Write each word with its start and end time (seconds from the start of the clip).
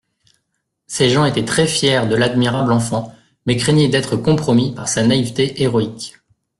Ces 0.87 1.11
gens 1.11 1.25
étaient 1.25 1.45
très-fiers 1.45 2.07
de 2.07 2.15
l'admirable 2.15 2.71
enfant, 2.71 3.13
mais 3.45 3.55
craignaient 3.55 3.87
d'être 3.87 4.15
compromis 4.17 4.73
par 4.73 4.87
sa 4.87 5.05
naïveté 5.05 5.61
héroïque. 5.61 6.15